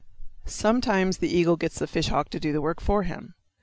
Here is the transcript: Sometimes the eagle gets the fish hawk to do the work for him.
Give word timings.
Sometimes 0.47 1.17
the 1.19 1.27
eagle 1.29 1.57
gets 1.57 1.77
the 1.77 1.85
fish 1.85 2.07
hawk 2.07 2.29
to 2.29 2.39
do 2.39 2.51
the 2.51 2.59
work 2.59 2.81
for 2.81 3.03
him. 3.03 3.35